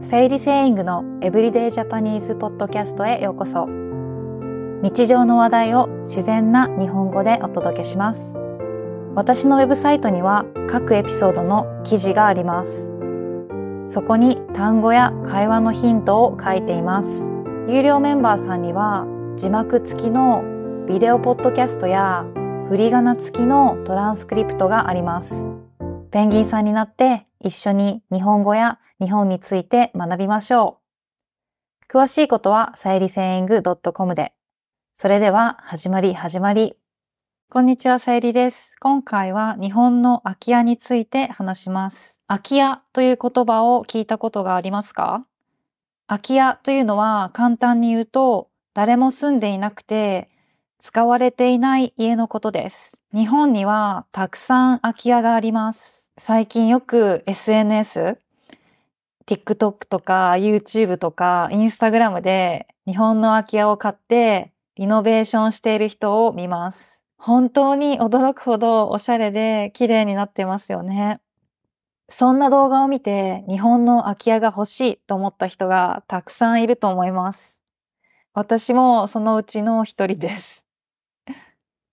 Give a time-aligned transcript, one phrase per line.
[0.00, 3.66] 整理セイングのエブリデイジャパニーズポッドキャストへようこそ。
[4.82, 8.36] 日常の話題を自然な日本語でお届けします。
[9.14, 12.90] 私のウェブサイトには各エピソードの記事があります。
[13.86, 17.32] そこに単語や会話のヒントを書いています。
[17.68, 19.06] 有料メンバーさんには
[19.36, 20.42] 字幕付きの
[20.88, 22.26] ビデオポッドキャストや
[22.68, 25.48] 振り仮名付きのトランスクリプトがあります。
[26.10, 30.78] ペンギンさんになって一緒に日本語や日本について学びましょ
[31.90, 31.92] う。
[31.92, 33.62] 詳しいことはさゆりセイング
[33.92, 34.32] .com で。
[34.94, 36.76] それでは始まり始まり。
[37.50, 38.74] こんにちは、さゆりです。
[38.80, 42.18] 今回は日本の空き家について話します。
[42.26, 45.26] 空き家という言葉を聞いたことがありますか？
[46.06, 50.30] 空き家というのは簡単に言うと誰も住んでいなくて
[50.78, 53.02] 使われていない家のことです。
[53.12, 56.01] 日本にはたくさん空き家があります。
[56.18, 58.18] 最近よく SNS、
[59.26, 67.00] TikTok とか YouTube とか Instagram で日本の空き家を買ってリノベーションしている人を見ます。
[67.16, 71.22] 本当に驚くほどおしゃれで綺麗になってますよね。
[72.10, 77.58] そんな動画を見て日本の空き家が欲しいと思った人がたくさんいると思います。
[78.34, 80.62] 私もそのうちの一人です。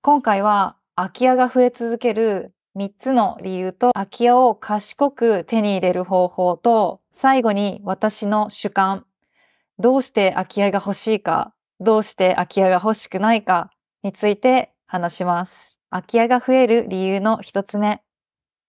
[0.01, 9.05] 今回は空き家が増え続ける3つの理由と空き家を賢く手に入れる方法と最後に私の主観
[9.79, 13.71] どうして空き家が欲しいかどうして空き家が欲しくないか
[14.03, 15.77] について話します。
[15.89, 18.01] 空き家が増える理由の一つ目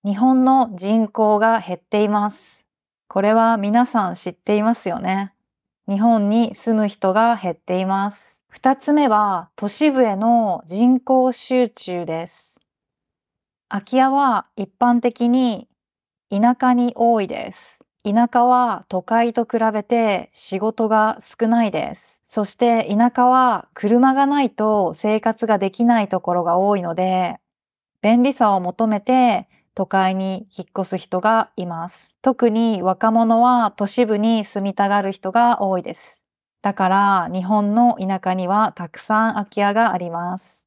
[0.04, 2.64] 日本の人口が減っています。
[3.08, 5.34] これは皆さん知っていますよね。
[5.88, 8.38] 日本に住む人が減っています。
[8.48, 12.49] 二つ目は都市部への人口集中です。
[13.70, 15.68] 空き家は一般的に
[16.28, 17.78] 田舎に多いです。
[18.02, 22.20] 田舎は都会と比べて仕事が少ないです。
[22.26, 27.38] そして田舎は車がないと生活ができないところが多いので、
[28.02, 32.16] 便利さを求めて都会に引っ越す人がいます。
[32.22, 36.20] 特に若者は都市部に住みたがる人が多いです。
[36.60, 40.59] だから日本の田舎にはたくさん空き家があります。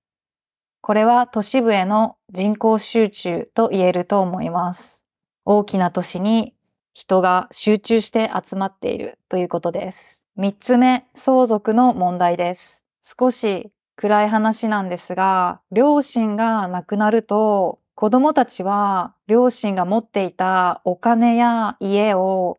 [0.85, 5.01] これは都市部への人口集中と言えると思います。
[5.45, 6.55] 大きな都市に
[6.93, 10.25] 人が集中して集まっているということです。
[10.35, 12.83] 三つ目、相続の問題です。
[13.01, 22.57] 少し暗い話なんですが、両親が亡くなると子供たちは両親が持っていたお金や家を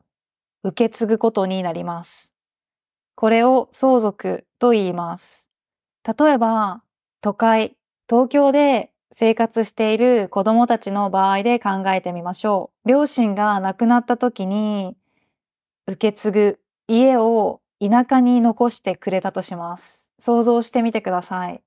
[0.62, 2.32] 受け継ぐことになります。
[3.16, 5.50] これを相続と言います。
[6.18, 6.82] 例えば、
[7.20, 7.76] 都会、
[8.08, 12.88] 東京で生活している子供たちの場合で考えてみましょう。
[12.88, 14.94] 両親が亡くなった時に
[15.86, 20.08] 受け継ぐ家を田舎に残してくれたとします。
[20.18, 21.62] 想像してみてください。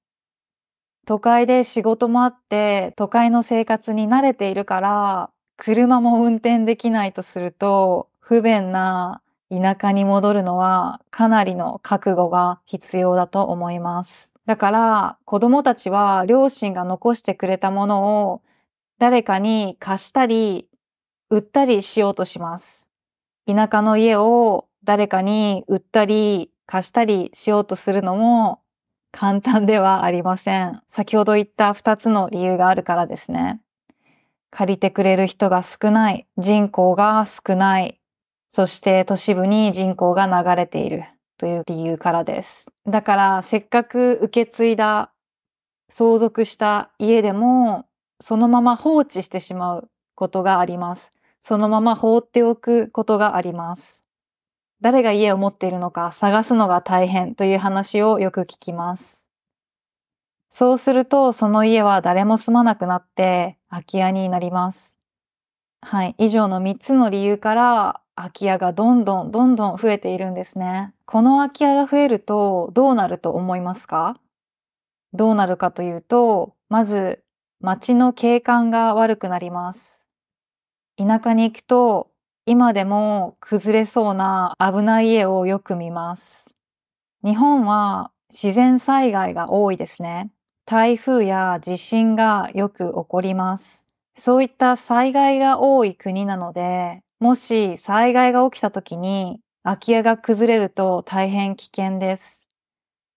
[1.07, 14.36] 都会で仕事もあって都会の生活に慣れているから車も運転できないとすると不便な田舎に戻るのはかなりの覚悟が必要だと思います。
[14.47, 18.41] だから子供たちは両親が残してくれたものを
[18.97, 20.69] 誰かに貸したり
[21.29, 22.89] 売ったりしようとします。
[23.45, 28.61] 田舎の家を誰かに売ったり貸したりしようとするのも
[29.11, 30.81] 簡単ではありません。
[30.87, 33.59] 先ほど言った2つの理由があるからですね。
[34.49, 37.99] 借りてくれる人が少ない、人口が少ない、
[38.49, 41.03] そして都市部に人口が流れている。
[41.37, 42.67] という理由からです。
[42.87, 45.11] だからせっかく受け継いだ
[45.89, 47.85] 相続した家でも
[48.19, 51.11] そのまま放置してしまうことがあります。
[51.41, 54.03] そのまま放っておくことがあります。
[54.81, 59.27] 誰が家を持っているのか探すのが大変という話をよく聞きます。
[60.49, 64.97] そうするとその家は誰も住まなくなって空き家になります。
[65.81, 66.15] はい。
[66.17, 70.91] 以上の3つの理由から空き家がどんどんどんどん増えているんですね。
[71.05, 74.19] この空き家が増えるとどうなると思いますか？
[75.13, 77.23] どうなるかというと、まず
[77.61, 80.03] 街の景観が悪くなります。
[80.97, 82.09] 田舎に行くと
[82.47, 86.55] 今でも崩れそうな危ない家をよく見ます。
[87.23, 90.31] 日本は自然災害が多いですね。
[90.65, 93.87] 台風や地震がよく起こります。
[94.15, 102.47] そういった災害が多い国なので、もし災害が起きた時に空き家が崩れると大変危険です。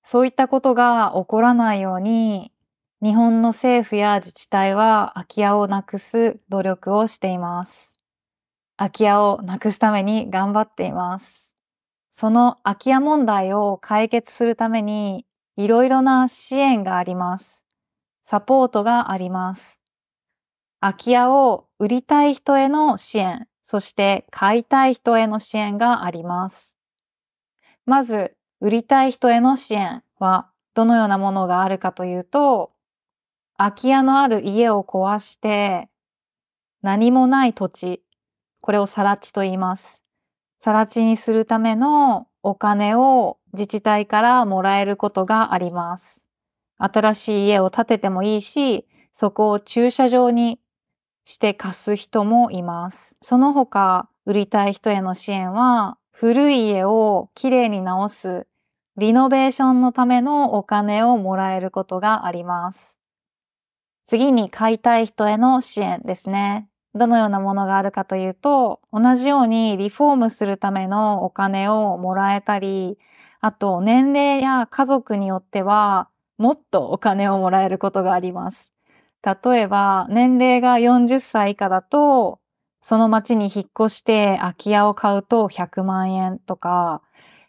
[0.02, 2.52] そういったことが起こらないように
[3.02, 7.94] 日本の政府や自治体は空き家をなくす努力をしています。
[8.76, 11.50] 空き家をなくすために頑張っています。
[12.10, 15.26] その空き家問題を解決するために
[15.56, 17.64] いろいろな支援があります。
[18.24, 19.80] サポートがあります。
[20.80, 26.76] 空き家を売りたい人への支援、そして買いたい人への支援があります。
[27.86, 32.72] まず、売りたい人への支援はどのようなものがあるかというと、
[33.56, 35.88] 空き家のある家を壊して
[36.82, 38.02] 何もない土地、
[38.60, 40.02] これを更地と言います。
[40.58, 46.24] 更地にするためのお金を自治体からもらえることがあります。
[46.76, 50.58] 新しい家を建ててもいいし、そこを駐車場に
[51.24, 53.16] して貸す人もいます。
[53.20, 58.46] その他、売りたい人への支援は、古い家をきれいに直す、
[58.96, 62.98] リノベーションのためのお金をもらえることがあります。
[64.04, 66.68] 次に買いたい人への支援ですね。
[66.94, 72.98] どのようなものがあるかというと、同じようにリフォームするためのお金をもらえたり、
[73.40, 78.72] あと年齢や家族によってはもっとお金をもらえることがあります。
[79.22, 82.40] 例えば年齢が40歳以下だと、
[82.82, 87.02] その町に引っ越して空き家を買うと100万円とか、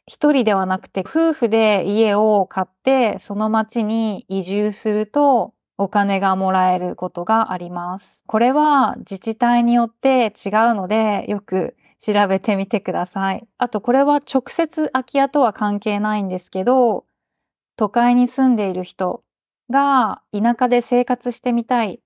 [0.06, 8.24] 一人ではなくて夫婦で家を買ってその町に移住するとお金がもらえることがあります。
[8.28, 13.48] これは自治体によって違うのでよく調べてみてください。
[13.58, 17.06] あとこれは直接空き家とは関係ないんですけど、
[17.78, 19.24] 都会に住んでいる人
[19.72, 22.02] が田舎で生活してみたい、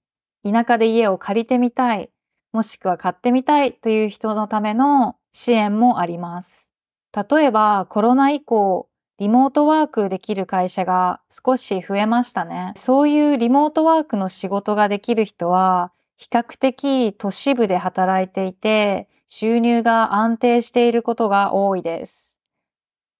[0.50, 2.09] 田舎で家を借りてみたい、
[2.53, 6.67] もしくは買ってみたいという人のための支援もあります。
[7.29, 12.73] 例えばコロナ以降、リモートワークできる会社が少し増えましたね。
[12.75, 22.39] そういうリモートワークの仕事ができる人は、比較的都市部で働いていて、収入が安定していることが多いです。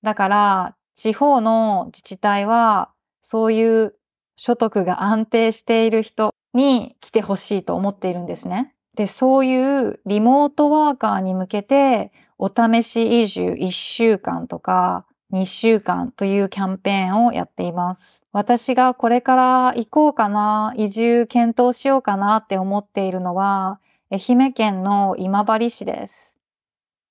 [0.04, 2.92] だから、地方の自治体は、
[3.22, 3.96] そういう
[4.36, 8.74] 所得が安定している人に来てほしいと思っているんですね。
[8.96, 18.24] で、そういうリモートワーカーに向けて、お試し移住1週間とか、2週間というキャンペーンをやっています。
[18.32, 23.80] 私がこれから行こうかな、移住検討しようかなって思っているのは、
[24.12, 26.36] 愛媛県の今治市です。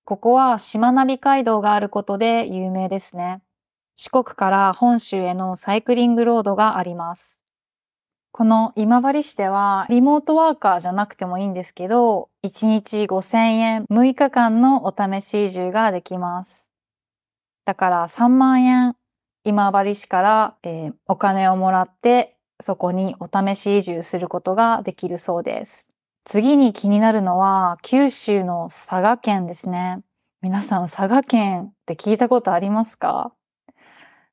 [0.04, 3.42] ここはしまなみ海道があることで有名ですね。
[3.96, 7.44] 四国から本州へのサイクリングロードがあります。
[8.32, 16.72] この今治市ではリモートワーカーじゃなくてもいいんですけど、1日5000円6日間のお試し移住ができます。
[17.64, 18.96] だから3万円
[19.44, 25.88] 今治市から、えー、お金をもらってそこにお試し移住することができるそうです。
[26.24, 30.00] 次に気になるのは九州の佐賀県ですね。
[30.42, 33.32] 皆さん佐賀県って聞いたことありますか？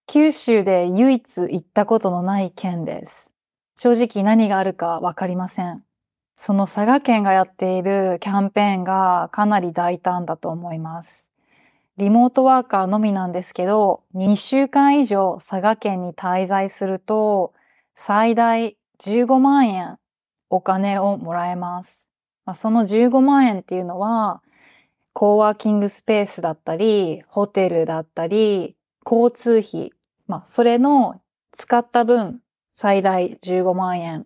[0.07, 3.31] 九州で唯一行ったことのない県です。
[3.75, 5.83] 正直何があるかわかりません。
[6.35, 11.31] その佐賀県がやっているキャンペーンがかなり大胆だと思います。
[11.97, 17.53] リモートワーカーのみなんですけど、2週間以上佐賀県に滞在すると、
[17.95, 19.99] 最大15万円
[20.49, 22.09] お金をもらえます。
[22.45, 24.41] まあ、その15万円っていうのは、
[25.13, 29.91] コーワーキングスペースだったり、ホテルだったり、交通費、
[30.27, 34.25] まあ、それの使った分、最大15万円、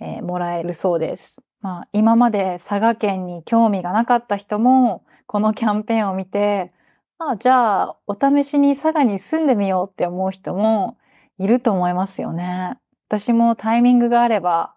[0.00, 1.42] えー、もらえるそうです。
[1.60, 6.72] まあ、今まで佐賀県に興味がなかった人も、このキャンペーンを見て、
[7.18, 10.96] あじゃあ、お試しに佐賀に住んでみようって思う人も
[11.38, 12.76] いると思いますよね。
[13.08, 14.74] 私もタイミングがあれば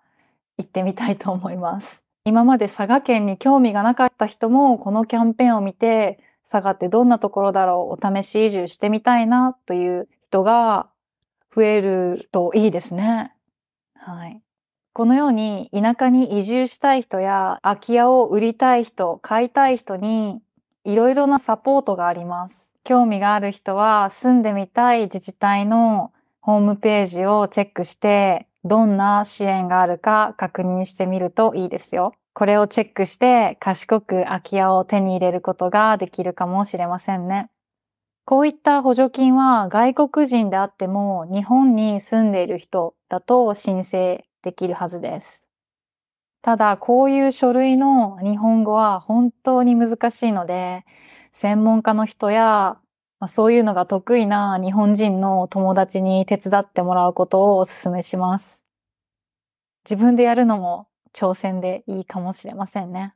[0.57, 2.03] 行ってみたいと思います。
[2.25, 10.87] 今まで佐賀県に興味がなかった人もこのキャンペーンを見て佐賀ってどんなところだろうお試し移住してみたいなという人が
[11.53, 13.33] 増えるといいですね。
[13.95, 14.41] はい。
[14.93, 20.41] このように田舎に移住したい人や空き家を売りたい人、買いたい人に
[20.85, 22.71] いろいろなサポートがあります。
[22.83, 32.13] 興味がある人は住んでみたい自治体のホームページをチェックしてどんな支援があるか確認してみるといいですよ。
[32.37, 37.49] これをチェックして賢く空き家を手に入れることができるかもしれませんね。
[38.25, 45.47] こういった補助金は外国人であっても日本に住んでいる人だと申請できるはずです。
[46.43, 50.85] ただ、こういう書類の日本語は本当に難しいので、
[51.31, 52.77] 専門家の人や、
[53.25, 58.63] そういうのが得意な日本人の友達に手伝ってもらうことをお勧めします。
[59.89, 63.15] 自分でやるのも挑戦でいいかもしれませんね。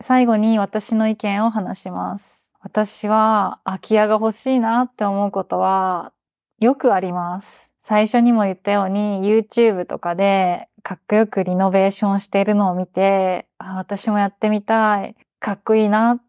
[0.00, 2.52] 最後に私の意見を話します。
[2.60, 6.12] 私は空き家が欲しいなって思うことは
[6.60, 7.72] よくあります。
[7.80, 15.16] 最初にも言ったように YouTube とかでかっこよくリノベーションしているのを見て、あ私もやってみたい。
[15.40, 16.20] かっこいいな。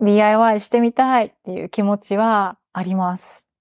[0.00, 3.51] DIY してみたいっていう気持ちはあります。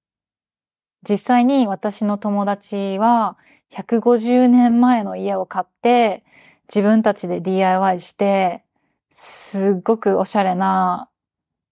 [1.08, 3.38] 実際に私の友達は
[3.74, 6.24] 150年前の家を買って
[6.67, 8.63] 自分たちで DIY して
[9.10, 11.10] すっごくおしゃれな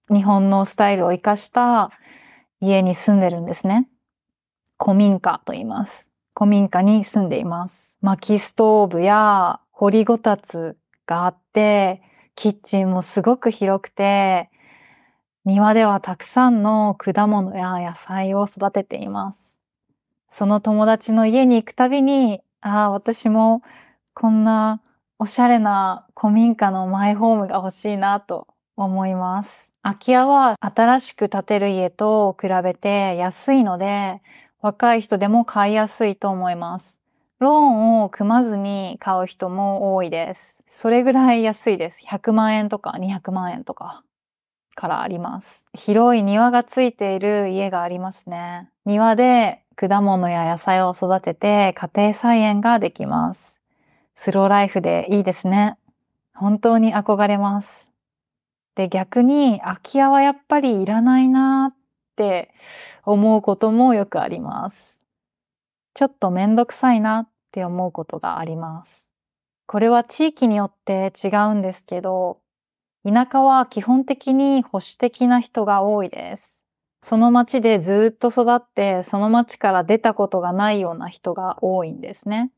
[0.10, 1.92] 日本のスタイルを活かした
[2.60, 3.88] 家に住んでるんですね。
[4.82, 6.10] 古民家と言います。
[6.36, 7.98] 古民家に住んでいます。
[8.02, 12.02] 薪ストーブや掘りごたつがあって、
[12.36, 14.50] キッチンもすごく広くて、
[15.50, 19.60] 庭ではたくさんの果物や野菜を育てています。
[20.28, 23.64] その友達の家に行くたびに、ああ、私も
[24.14, 24.80] こんな
[25.18, 29.74] おしゃれな古民家のマイホームが欲しいなと思います。
[29.82, 34.22] 空き家は新しく建てる家と比べて安いので、
[34.62, 37.02] 若い人でも買いやすいと思います。
[37.40, 40.62] ローンを組まずに買う人も多いです。
[40.68, 42.06] それぐらい安いです。
[42.06, 44.04] 100万円とか200万円とか
[44.76, 45.66] からあります。
[45.74, 48.70] 広い庭がついている家がありますね。
[48.86, 53.60] 庭で果物や野菜を育てて家庭菜園ができます。
[54.16, 55.78] スローライフでいいですね。
[56.34, 57.90] 本当に憧れます。
[58.76, 61.76] で、逆に空き家はやっぱりいらないなっ
[62.16, 62.54] て
[63.06, 65.00] 思うこともよくあります。
[65.94, 69.10] ちょっとめんどくさいなって思うことがあります。
[69.66, 72.40] これは地域によって違うんですけど、
[73.08, 76.66] 田舎は基本的に保守的な人が多いです。
[77.02, 82.52] その町でずっと育って、その町から出たことがないような人が多いんですね。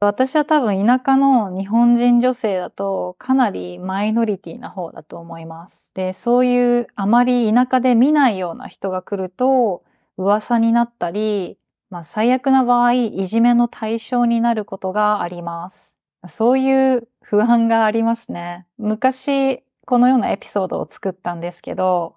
[0.00, 5.90] 私は多分田舎の日本人女性だとかなりマイノリティな方だと思います。
[5.94, 9.84] で、そういうあまり田舎で見ないような人が来ると
[10.16, 11.56] 噂になったり、
[11.88, 15.98] まあ最悪な場合いじめの対象になることがあります。
[16.26, 18.66] そういう不安がありますね。
[18.78, 22.14] 昔このようなエピソードを作ったんですけど、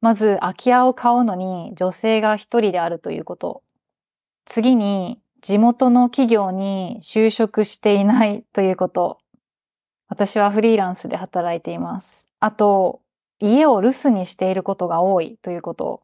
[0.00, 3.62] まず空き家を買うのに女性が一人であるということ。
[4.44, 9.18] 次に地元の企業に就職していないということ。
[10.08, 12.30] 私はフリーランスで働いています。
[12.40, 13.00] あと、
[13.40, 16.02] 家を留守にしていることが多いということ。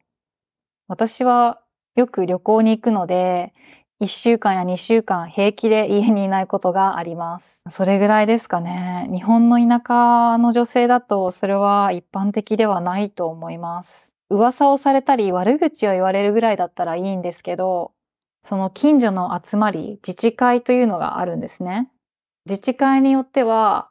[0.87, 1.61] 私は
[1.95, 3.53] よく旅行に行くので、
[4.01, 7.61] 1週間や2週間平気で家にいないことがあります。
[7.69, 9.07] それぐらいですかね。
[9.11, 14.11] 日本の田舎の女性だとそれは一般的ではないと思います。
[14.31, 17.91] 噂をされたり悪口を言われるぐらいだったらいいんですけど、
[18.43, 21.91] その近所の集まり、自治会というのがあるんですね。
[22.47, 23.89] 自治会によっては、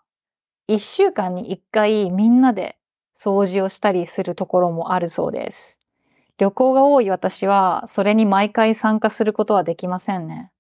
[0.67, 2.79] 一週間に一回みんなで
[3.17, 5.80] 掃除をしたりするところもあるそうです。
[6.41, 10.51] 旅行が多い私は、それに毎回参加することはできませんね。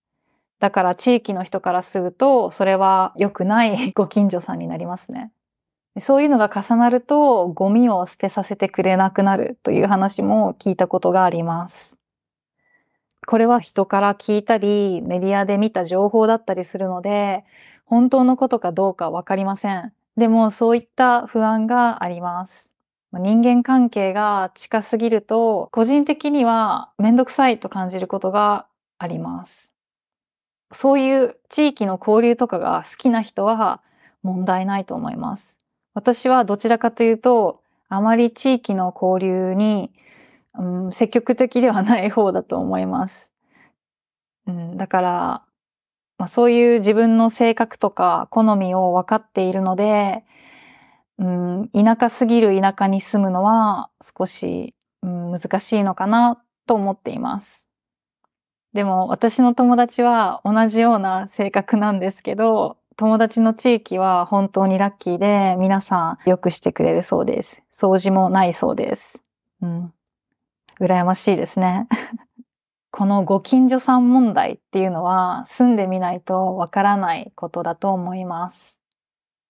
[0.59, 5.33] だから地域の人からすると、それは良くないご近所さんになりますね。
[5.99, 11.97] そういうのが重なると、ゴミを捨てさせてくれなくなるという話も聞いたことがあります。
[13.27, 17.43] これは人から聞いたり、メディアで見た情報だったりするので、
[17.87, 19.95] 本当のことかどうかわかりません。
[20.19, 22.70] でもそういった不安があります。
[23.13, 28.67] 人間関係が近すぎると、個人的にはめんどくさいと感じることが
[28.99, 29.75] あります。
[30.73, 33.81] そういう地域の交流とかが好きな人は
[34.23, 35.59] 問題ないと思います。
[35.95, 39.91] 私はどちらかというと、あまり地域の交流に
[40.59, 43.31] うん、積極的ではない方だと思います。
[44.47, 45.11] うん、だから、
[46.19, 50.25] まあ、そういう自分の性格とか好みを分かっているので、
[51.21, 57.67] うん、田舎すぎる田舎に住むのは少し、うん、難しいのかなと思っています。
[58.73, 67.63] でも私の友達は同じような性格なんですけど、友達の地域は本当にラッキーで皆さんよくしてくれるそうです。
[67.73, 69.23] 掃除もないそうです。
[69.61, 69.93] うん。
[70.81, 71.87] 羨ましいですね。
[72.91, 78.80] このご近所さん問題っていうのは住んでみないとわからないことだと思います。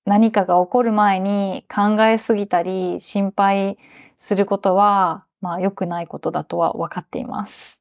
[0.05, 3.79] 何かが起こる前に考えすぎたり心配
[4.19, 7.81] することは、まあ良くないことだとは分かっています。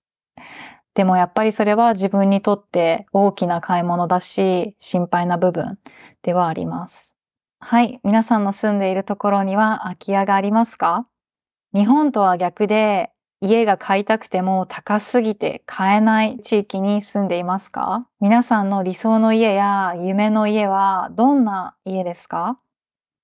[0.93, 5.77] でもやっぱりそれは自分にとって大きな買い物だし心配な部分
[6.23, 7.15] ではあります。
[7.59, 7.99] はい。
[8.03, 11.07] 皆さんの住んでいるところには空き家がありますか？
[11.73, 13.11] 日本とは逆で
[13.41, 18.05] 家が買いたくても高すぎて買えない地域に住んでいますか？
[18.19, 22.59] 皆さんの理想の家や夢の家はどんな家ですか？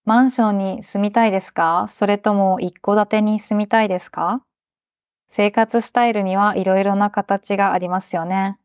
[0.05, 1.87] マンションに住みたいですか？
[1.89, 4.41] それとも一戸建てに住みたいですか？
[5.27, 8.57] 生活スタイルにはいろいろな形がありますよね。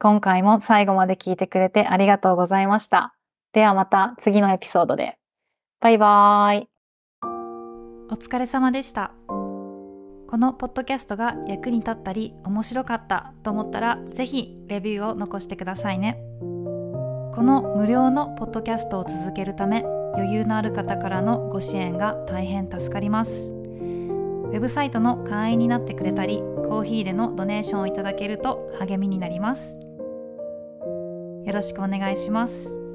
[0.00, 3.14] 今回も最後まで聞いてくれてありがとうございました。
[3.52, 5.18] ではまた次のエピソードで。
[5.80, 6.68] バイバーイ。
[8.10, 9.12] お疲れ様でした。
[10.30, 16.22] このポッドキャストが役に立ったり面白かったと思ったらぜひレビューを残してくださいね。
[17.34, 19.82] この無料のポッドキャストを続けるため
[20.14, 23.50] 余裕のある方からのご支援が大変助かります。
[23.50, 29.76] ウェブサイトの会員になってくれたり、コーヒーでのドネーションをいただけると励みになります。
[31.44, 32.89] よろしくお願いします。